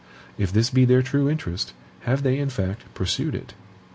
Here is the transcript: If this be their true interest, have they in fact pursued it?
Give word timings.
If 0.35 0.51
this 0.51 0.71
be 0.71 0.83
their 0.83 1.03
true 1.03 1.29
interest, 1.29 1.73
have 2.05 2.23
they 2.23 2.39
in 2.39 2.49
fact 2.49 2.91
pursued 2.95 3.35
it? 3.35 3.53